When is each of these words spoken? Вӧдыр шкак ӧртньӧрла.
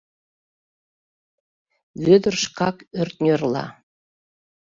Вӧдыр 2.03 2.35
шкак 2.43 2.77
ӧртньӧрла. 3.01 3.65